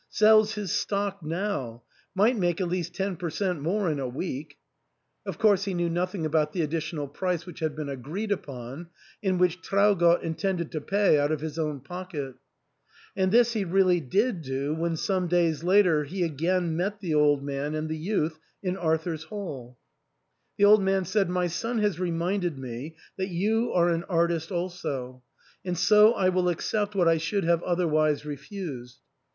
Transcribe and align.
sells 0.09 0.55
his 0.55 0.71
stock 0.71 1.21
now; 1.21 1.83
might 2.15 2.35
make 2.35 2.59
at 2.59 2.67
least 2.67 2.95
ten 2.95 3.15
per 3.15 3.29
cent, 3.29 3.61
more 3.61 3.87
in 3.87 3.99
a 3.99 4.07
week." 4.07 4.57
Of 5.27 5.37
course 5.37 5.65
he 5.65 5.75
knew 5.75 5.91
nothing 5.91 6.25
about 6.25 6.53
the 6.53 6.63
additional 6.63 7.07
price 7.07 7.45
which 7.45 7.59
had 7.59 7.75
been 7.75 7.87
agreed 7.87 8.31
upon, 8.31 8.87
and 9.21 9.39
which 9.39 9.61
Traugott 9.61 10.23
intended 10.23 10.71
to 10.71 10.81
pay 10.81 11.19
out 11.19 11.31
of 11.31 11.41
his 11.41 11.59
own 11.59 11.81
pocket 11.81 12.33
And 13.15 13.31
this 13.31 13.53
he 13.53 13.63
really 13.63 13.99
did 13.99 14.41
do 14.41 14.73
when 14.73 14.97
some 14.97 15.27
days 15.27 15.63
later 15.63 16.03
he 16.05 16.23
again 16.23 16.75
met 16.75 16.99
the 16.99 17.13
old 17.13 17.43
man 17.43 17.75
and 17.75 17.87
the 17.87 17.95
youth 17.95 18.39
in 18.63 18.77
Arthur's 18.77 19.25
HalL 19.25 19.77
The 20.57 20.65
old 20.65 20.81
man 20.81 21.05
said," 21.05 21.29
My 21.29 21.45
son 21.45 21.77
has 21.77 21.99
reminded 21.99 22.57
me 22.57 22.95
that 23.19 23.29
you 23.29 23.71
are 23.73 23.89
an 23.89 24.05
artist 24.05 24.51
also, 24.51 25.21
and 25.63 25.77
so 25.77 26.13
I 26.15 26.29
will 26.29 26.49
accept 26.49 26.95
what 26.95 27.07
I 27.07 27.17
should 27.17 27.43
have 27.43 27.61
otherwise 27.61 28.25
refused." 28.25 28.97